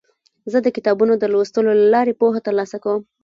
زه 0.51 0.57
د 0.61 0.67
کتابونو 0.75 1.13
د 1.17 1.23
لوستلو 1.33 1.69
له 1.79 1.87
لارې 1.93 2.17
پوهه 2.19 2.39
ترلاسه 2.47 2.77
کوم. 2.83 3.01